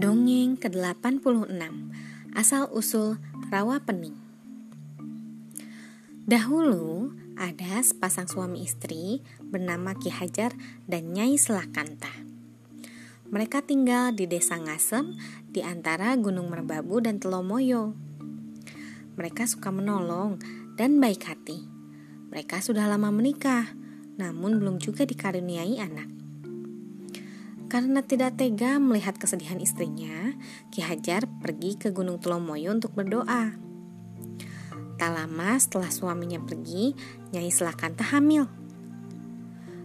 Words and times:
Dongeng 0.00 0.56
ke-86 0.56 1.60
Asal-usul 2.32 3.20
Rawa 3.52 3.84
Pening 3.84 4.16
Dahulu 6.24 7.12
ada 7.36 7.84
sepasang 7.84 8.24
suami 8.24 8.64
istri 8.64 9.20
bernama 9.44 9.92
Ki 9.92 10.08
Hajar 10.08 10.56
dan 10.88 11.12
Nyai 11.12 11.36
Selakanta. 11.36 12.08
Mereka 13.28 13.60
tinggal 13.68 14.16
di 14.16 14.24
desa 14.24 14.56
Ngasem 14.56 15.20
di 15.52 15.60
antara 15.60 16.16
Gunung 16.16 16.48
Merbabu 16.48 17.04
dan 17.04 17.20
Telomoyo. 17.20 17.92
Mereka 19.20 19.44
suka 19.52 19.68
menolong 19.68 20.40
dan 20.80 20.96
baik 20.96 21.28
hati. 21.28 21.68
Mereka 22.32 22.64
sudah 22.64 22.88
lama 22.88 23.12
menikah, 23.12 23.76
namun 24.16 24.64
belum 24.64 24.80
juga 24.80 25.04
dikaruniai 25.04 25.76
anak. 25.76 26.08
Karena 27.70 28.02
tidak 28.02 28.34
tega 28.34 28.82
melihat 28.82 29.14
kesedihan 29.14 29.62
istrinya, 29.62 30.34
Ki 30.74 30.82
Hajar 30.82 31.30
pergi 31.38 31.78
ke 31.78 31.94
Gunung 31.94 32.18
Telomoyo 32.18 32.74
untuk 32.74 32.98
berdoa. 32.98 33.54
Tak 34.98 35.10
lama 35.14 35.54
setelah 35.54 35.86
suaminya 35.86 36.42
pergi, 36.42 36.98
Nyai 37.30 37.46
Selakanta 37.54 38.10
hamil. 38.10 38.50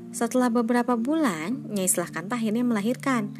Setelah 0.09 0.49
beberapa 0.49 0.97
bulan, 0.97 1.69
Nyai 1.69 1.85
Selakanta 1.85 2.41
akhirnya 2.41 2.65
melahirkan. 2.65 3.37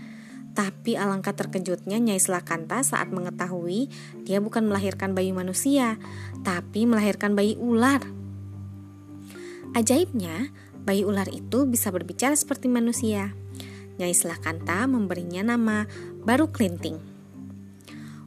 Tapi 0.53 0.93
alangkah 0.93 1.33
terkejutnya 1.33 1.97
Nyai 1.97 2.21
Selakanta 2.21 2.85
saat 2.85 3.09
mengetahui 3.09 3.89
dia 4.29 4.37
bukan 4.39 4.69
melahirkan 4.69 5.17
bayi 5.17 5.33
manusia, 5.33 5.97
tapi 6.45 6.85
melahirkan 6.85 7.33
bayi 7.33 7.57
ular. 7.57 8.05
Ajaibnya, 9.73 10.53
bayi 10.85 11.01
ular 11.01 11.27
itu 11.33 11.65
bisa 11.65 11.89
berbicara 11.89 12.37
seperti 12.37 12.69
manusia. 12.69 13.33
Nyai 13.95 14.11
Selakanta 14.11 14.83
memberinya 14.91 15.55
nama 15.55 15.87
Baru 16.27 16.51
Klinting. 16.51 16.99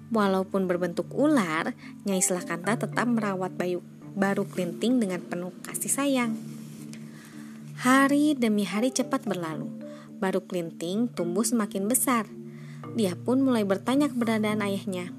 Walaupun 0.09 0.65
berbentuk 0.65 1.13
ular, 1.13 1.77
Nyai 2.09 2.25
Selakanta 2.25 2.81
tetap 2.81 3.05
merawat 3.05 3.53
bayu 3.53 3.85
Baru 4.17 4.49
Klinting 4.49 4.97
dengan 4.97 5.21
penuh 5.21 5.53
kasih 5.61 5.93
sayang. 5.93 6.33
Hari 7.85 8.33
demi 8.33 8.65
hari 8.65 8.89
cepat 8.89 9.29
berlalu. 9.29 9.69
Baru 10.17 10.41
Klinting 10.49 11.13
tumbuh 11.13 11.45
semakin 11.45 11.85
besar. 11.85 12.25
Dia 12.97 13.13
pun 13.13 13.45
mulai 13.45 13.69
bertanya 13.69 14.09
keberadaan 14.09 14.65
ayahnya. 14.65 15.13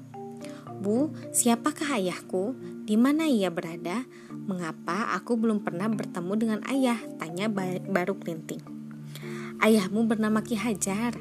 Bu, 0.82 1.14
siapakah 1.30 1.94
ayahku? 1.94 2.58
Di 2.90 2.98
mana 2.98 3.30
ia 3.30 3.54
berada? 3.54 4.02
Mengapa 4.50 5.14
aku 5.14 5.38
belum 5.38 5.62
pernah 5.62 5.86
bertemu 5.86 6.32
dengan 6.34 6.60
ayah? 6.66 6.98
Tanya 7.22 7.46
Baru 7.86 8.18
Klinting. 8.18 8.79
Ayahmu 9.60 10.08
bernama 10.08 10.40
Ki 10.40 10.56
Hajar. 10.56 11.18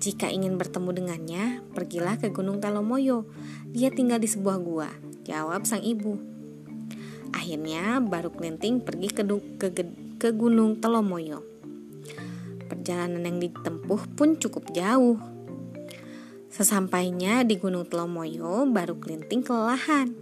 Jika 0.00 0.32
ingin 0.32 0.56
bertemu 0.56 0.90
dengannya, 0.96 1.44
pergilah 1.76 2.16
ke 2.16 2.32
Gunung 2.32 2.58
Talomoyo. 2.58 3.28
Dia 3.68 3.92
tinggal 3.92 4.16
di 4.16 4.32
sebuah 4.32 4.56
gua, 4.58 4.88
jawab 5.28 5.68
sang 5.68 5.84
ibu. 5.84 6.16
Akhirnya 7.36 8.00
baru 8.00 8.32
Klinting 8.32 8.80
pergi 8.80 9.12
ke, 9.12 9.22
ke, 9.60 9.68
ke 10.16 10.28
Gunung 10.32 10.80
Telomoyo. 10.80 11.44
Perjalanan 12.66 13.22
yang 13.28 13.38
ditempuh 13.44 14.16
pun 14.16 14.40
cukup 14.40 14.72
jauh. 14.72 15.20
Sesampainya 16.50 17.44
di 17.44 17.60
Gunung 17.60 17.84
Telomoyo, 17.86 18.64
baru 18.66 18.96
Klinting 18.96 19.44
kelelahan. 19.44 20.16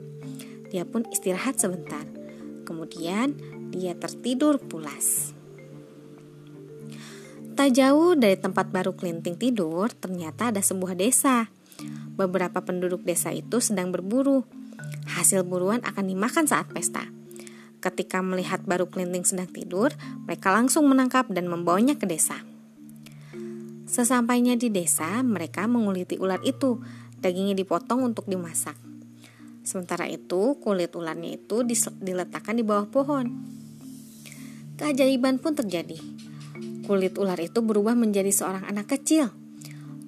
Dia 0.68 0.84
pun 0.84 1.06
istirahat 1.08 1.56
sebentar. 1.56 2.04
Kemudian 2.68 3.32
dia 3.72 3.96
tertidur 3.96 4.60
pulas. 4.60 5.37
Tak 7.58 7.74
jauh 7.74 8.14
dari 8.14 8.38
tempat 8.38 8.70
baru 8.70 8.94
Klinting 8.94 9.34
tidur, 9.34 9.90
ternyata 9.90 10.54
ada 10.54 10.62
sebuah 10.62 10.94
desa. 10.94 11.50
Beberapa 12.14 12.62
penduduk 12.62 13.02
desa 13.02 13.34
itu 13.34 13.58
sedang 13.58 13.90
berburu. 13.90 14.46
Hasil 15.10 15.42
buruan 15.42 15.82
akan 15.82 16.06
dimakan 16.06 16.46
saat 16.46 16.70
pesta. 16.70 17.10
Ketika 17.82 18.22
melihat 18.22 18.62
baru 18.62 18.86
Klinting 18.86 19.26
sedang 19.26 19.50
tidur, 19.50 19.90
mereka 20.22 20.54
langsung 20.54 20.86
menangkap 20.86 21.26
dan 21.34 21.50
membawanya 21.50 21.98
ke 21.98 22.06
desa. 22.06 22.46
Sesampainya 23.90 24.54
di 24.54 24.70
desa, 24.70 25.18
mereka 25.26 25.66
menguliti 25.66 26.14
ular 26.14 26.38
itu. 26.46 26.78
Dagingnya 27.18 27.58
dipotong 27.58 28.06
untuk 28.06 28.30
dimasak. 28.30 28.78
Sementara 29.66 30.06
itu, 30.06 30.62
kulit 30.62 30.94
ularnya 30.94 31.34
itu 31.34 31.66
diletakkan 31.98 32.54
di 32.54 32.62
bawah 32.62 32.86
pohon. 32.86 33.34
Keajaiban 34.78 35.42
pun 35.42 35.58
terjadi 35.58 36.27
Kulit 36.88 37.20
ular 37.20 37.36
itu 37.36 37.60
berubah 37.60 37.92
menjadi 37.92 38.32
seorang 38.32 38.64
anak 38.64 38.88
kecil. 38.96 39.28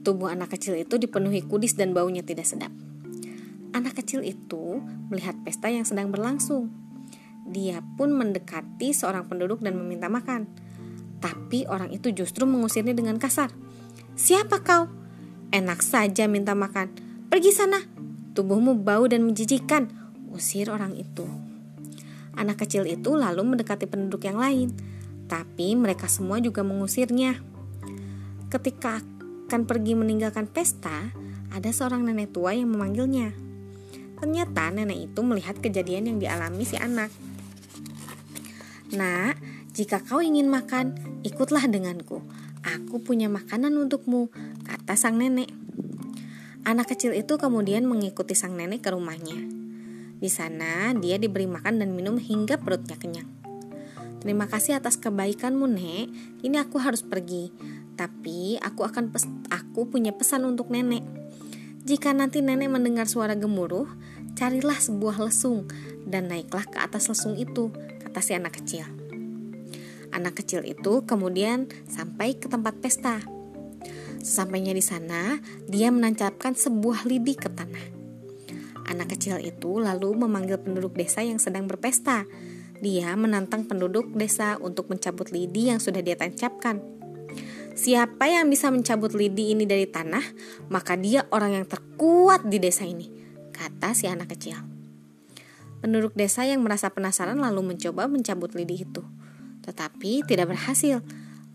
Tubuh 0.01 0.33
anak 0.33 0.57
kecil 0.57 0.81
itu 0.81 0.97
dipenuhi 0.97 1.45
kudis 1.45 1.77
dan 1.77 1.93
baunya 1.93 2.25
tidak 2.25 2.49
sedap. 2.49 2.73
Anak 3.77 4.01
kecil 4.01 4.25
itu 4.25 4.81
melihat 5.13 5.37
pesta 5.45 5.69
yang 5.69 5.85
sedang 5.85 6.09
berlangsung. 6.09 6.73
Dia 7.45 7.85
pun 8.01 8.17
mendekati 8.17 8.97
seorang 8.97 9.29
penduduk 9.29 9.61
dan 9.61 9.77
meminta 9.77 10.09
makan. 10.09 10.49
Tapi 11.21 11.69
orang 11.69 11.93
itu 11.93 12.17
justru 12.17 12.49
mengusirnya 12.49 12.97
dengan 12.97 13.21
kasar. 13.21 13.53
Siapa 14.17 14.65
kau? 14.65 14.89
Enak 15.53 15.85
saja 15.85 16.33
minta 16.33 16.57
makan. 16.57 16.97
Pergi 17.29 17.53
sana. 17.53 17.85
Tubuhmu 18.33 18.81
bau 18.81 19.05
dan 19.05 19.29
menjijikan. 19.29 19.85
Usir 20.33 20.73
orang 20.73 20.97
itu. 20.97 21.29
Anak 22.41 22.65
kecil 22.65 22.89
itu 22.89 23.13
lalu 23.21 23.45
mendekati 23.45 23.85
penduduk 23.85 24.25
yang 24.25 24.41
lain 24.41 24.73
tapi 25.31 25.79
mereka 25.79 26.11
semua 26.11 26.43
juga 26.43 26.67
mengusirnya. 26.67 27.39
Ketika 28.51 28.99
akan 29.47 29.63
pergi 29.63 29.95
meninggalkan 29.95 30.51
pesta, 30.51 31.15
ada 31.55 31.71
seorang 31.71 32.03
nenek 32.03 32.35
tua 32.35 32.51
yang 32.51 32.75
memanggilnya. 32.75 33.31
Ternyata 34.19 34.75
nenek 34.75 35.11
itu 35.11 35.21
melihat 35.23 35.55
kejadian 35.63 36.11
yang 36.11 36.19
dialami 36.19 36.67
si 36.67 36.75
anak. 36.75 37.15
Nak, 38.91 39.39
jika 39.71 40.03
kau 40.03 40.19
ingin 40.19 40.51
makan, 40.51 40.99
ikutlah 41.23 41.71
denganku. 41.71 42.27
Aku 42.67 42.99
punya 43.01 43.31
makanan 43.31 43.79
untukmu, 43.79 44.35
kata 44.67 44.99
sang 44.99 45.19
nenek. 45.19 45.51
Anak 46.67 46.93
kecil 46.93 47.15
itu 47.15 47.39
kemudian 47.39 47.87
mengikuti 47.87 48.35
sang 48.35 48.59
nenek 48.59 48.83
ke 48.83 48.91
rumahnya. 48.91 49.39
Di 50.21 50.29
sana, 50.29 50.93
dia 50.93 51.17
diberi 51.17 51.49
makan 51.49 51.81
dan 51.81 51.97
minum 51.97 52.21
hingga 52.21 52.61
perutnya 52.61 53.01
kenyang. 53.01 53.40
Terima 54.21 54.45
kasih 54.45 54.77
atas 54.77 55.01
kebaikanmu, 55.01 55.65
Nek. 55.65 56.13
Ini 56.45 56.57
aku 56.61 56.77
harus 56.77 57.01
pergi. 57.01 57.49
Tapi 57.97 58.61
aku 58.61 58.85
akan 58.85 59.13
pes 59.13 59.25
aku 59.49 59.89
punya 59.89 60.13
pesan 60.13 60.45
untuk 60.45 60.69
Nenek. 60.69 61.01
Jika 61.89 62.13
nanti 62.13 62.45
Nenek 62.45 62.69
mendengar 62.69 63.09
suara 63.09 63.33
gemuruh, 63.33 63.89
carilah 64.37 64.77
sebuah 64.77 65.25
lesung 65.25 65.65
dan 66.05 66.29
naiklah 66.29 66.69
ke 66.69 66.77
atas 66.77 67.09
lesung 67.09 67.41
itu, 67.41 67.73
kata 68.05 68.21
si 68.21 68.37
anak 68.37 68.61
kecil. 68.61 68.85
Anak 70.13 70.37
kecil 70.45 70.69
itu 70.69 71.01
kemudian 71.09 71.73
sampai 71.89 72.37
ke 72.37 72.45
tempat 72.45 72.77
pesta. 72.77 73.25
Sesampainya 74.21 74.77
di 74.77 74.85
sana, 74.85 75.41
dia 75.65 75.89
menancapkan 75.89 76.53
sebuah 76.53 77.09
lidi 77.09 77.41
ke 77.41 77.49
tanah. 77.49 77.97
Anak 78.85 79.17
kecil 79.17 79.41
itu 79.41 79.81
lalu 79.81 80.13
memanggil 80.13 80.61
penduduk 80.61 80.93
desa 80.93 81.25
yang 81.25 81.41
sedang 81.41 81.65
berpesta 81.65 82.29
dia 82.81 83.13
menantang 83.15 83.69
penduduk 83.69 84.09
desa 84.17 84.57
untuk 84.61 84.89
mencabut 84.89 85.29
lidi 85.29 85.69
yang 85.69 85.79
sudah 85.81 86.01
dia 86.01 86.17
tancapkan. 86.17 86.81
Siapa 87.77 88.29
yang 88.29 88.51
bisa 88.51 88.69
mencabut 88.69 89.13
lidi 89.17 89.57
ini 89.57 89.65
dari 89.65 89.89
tanah, 89.89 90.25
maka 90.69 90.97
dia 91.01 91.25
orang 91.33 91.61
yang 91.61 91.67
terkuat 91.69 92.45
di 92.45 92.61
desa 92.61 92.85
ini, 92.85 93.09
kata 93.53 93.97
si 93.97 94.05
anak 94.05 94.33
kecil. 94.37 94.61
Penduduk 95.81 96.13
desa 96.13 96.45
yang 96.45 96.61
merasa 96.61 96.93
penasaran 96.93 97.41
lalu 97.41 97.73
mencoba 97.73 98.05
mencabut 98.05 98.53
lidi 98.53 98.85
itu. 98.85 99.01
Tetapi 99.65 100.29
tidak 100.29 100.53
berhasil. 100.53 101.01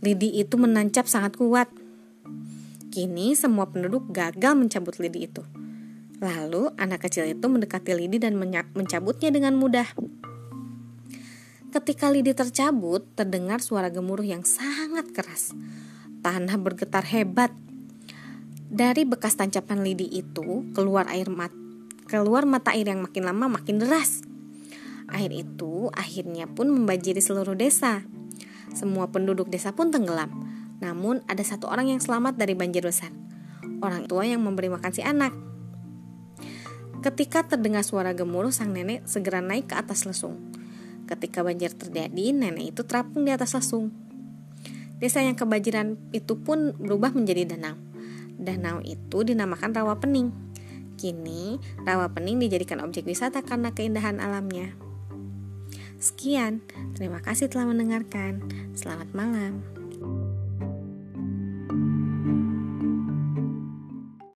Lidi 0.01 0.41
itu 0.41 0.57
menancap 0.57 1.05
sangat 1.05 1.37
kuat. 1.37 1.69
Kini 2.89 3.37
semua 3.37 3.69
penduduk 3.69 4.09
gagal 4.09 4.57
mencabut 4.57 4.97
lidi 4.97 5.29
itu. 5.29 5.45
Lalu 6.23 6.73
anak 6.79 7.05
kecil 7.05 7.29
itu 7.29 7.45
mendekati 7.45 7.93
lidi 7.93 8.17
dan 8.17 8.33
mencabutnya 8.73 9.29
dengan 9.29 9.53
mudah. 9.59 9.85
Ketika 11.75 12.07
lidi 12.07 12.31
tercabut, 12.31 13.03
terdengar 13.19 13.59
suara 13.59 13.91
gemuruh 13.91 14.23
yang 14.23 14.47
sangat 14.47 15.11
keras. 15.11 15.51
Tanah 16.23 16.55
bergetar 16.55 17.03
hebat. 17.03 17.51
Dari 18.71 19.03
bekas 19.03 19.35
tancapan 19.35 19.83
lidi 19.83 20.07
itu, 20.07 20.71
keluar 20.71 21.11
air 21.11 21.27
mat 21.27 21.51
keluar 22.07 22.47
mata 22.47 22.71
air 22.71 22.87
yang 22.87 23.03
makin 23.03 23.27
lama 23.27 23.59
makin 23.59 23.81
deras. 23.81 24.23
Air 25.11 25.35
itu 25.35 25.91
akhirnya 25.91 26.47
pun 26.47 26.71
membanjiri 26.71 27.19
seluruh 27.19 27.59
desa. 27.59 28.07
Semua 28.71 29.11
penduduk 29.11 29.51
desa 29.51 29.75
pun 29.75 29.91
tenggelam. 29.91 30.31
Namun 30.79 31.27
ada 31.27 31.43
satu 31.43 31.67
orang 31.67 31.91
yang 31.91 31.99
selamat 31.99 32.39
dari 32.39 32.55
banjir 32.55 32.87
besar. 32.87 33.11
Orang 33.83 34.07
tua 34.07 34.23
yang 34.23 34.39
memberi 34.39 34.71
makan 34.71 34.91
si 34.95 35.03
anak. 35.03 35.35
Ketika 37.03 37.43
terdengar 37.43 37.83
suara 37.83 38.15
gemuruh, 38.15 38.55
sang 38.55 38.71
nenek 38.71 39.03
segera 39.03 39.43
naik 39.43 39.69
ke 39.69 39.75
atas 39.75 40.07
lesung. 40.07 40.54
Ketika 41.05 41.45
banjir 41.45 41.69
terjadi, 41.73 42.33
nenek 42.33 42.73
itu 42.73 42.81
terapung 42.81 43.25
di 43.25 43.31
atas 43.33 43.53
lesung. 43.53 43.93
Desa 44.97 45.21
yang 45.21 45.37
kebanjiran 45.37 45.99
itu 46.15 46.39
pun 46.39 46.73
berubah 46.81 47.13
menjadi 47.13 47.53
danau. 47.53 47.77
Danau 48.35 48.81
itu 48.81 49.21
dinamakan 49.21 49.75
Rawa 49.75 50.01
Pening. 50.01 50.33
Kini, 50.95 51.61
Rawa 51.83 52.09
Pening 52.09 52.41
dijadikan 52.41 52.81
objek 52.81 53.05
wisata 53.05 53.43
karena 53.43 53.75
keindahan 53.75 54.17
alamnya. 54.17 54.73
Sekian, 55.99 56.63
terima 56.97 57.21
kasih 57.21 57.47
telah 57.51 57.69
mendengarkan. 57.69 58.43
Selamat 58.73 59.09
malam. 59.13 59.84